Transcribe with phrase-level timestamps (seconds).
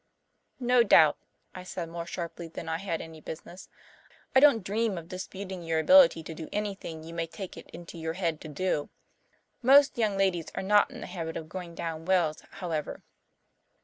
[0.59, 1.15] "No doubt,"
[1.53, 3.71] I said, more sharply than I had any business to.
[4.37, 7.99] "I don't dream of disputing your ability to do anything you may take it into
[7.99, 8.89] your head to do.
[9.61, 13.03] Most young ladies are not in the habit of going down wells, however."